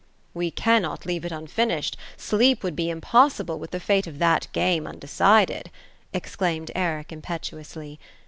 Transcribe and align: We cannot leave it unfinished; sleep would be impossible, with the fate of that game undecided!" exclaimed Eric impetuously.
We 0.33 0.49
cannot 0.49 1.05
leave 1.05 1.25
it 1.25 1.31
unfinished; 1.31 1.95
sleep 2.17 2.63
would 2.63 2.75
be 2.75 2.89
impossible, 2.89 3.59
with 3.59 3.69
the 3.69 3.79
fate 3.79 4.07
of 4.07 4.17
that 4.17 4.47
game 4.51 4.87
undecided!" 4.87 5.69
exclaimed 6.11 6.71
Eric 6.73 7.11
impetuously. 7.11 7.99